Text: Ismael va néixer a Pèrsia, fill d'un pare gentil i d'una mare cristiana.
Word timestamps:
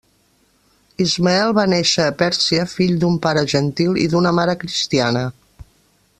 Ismael 1.03 1.53
va 1.57 1.65
néixer 1.73 2.07
a 2.07 2.15
Pèrsia, 2.23 2.65
fill 2.79 2.97
d'un 3.05 3.21
pare 3.27 3.45
gentil 3.55 4.01
i 4.07 4.07
d'una 4.15 4.33
mare 4.39 4.57
cristiana. 4.65 5.25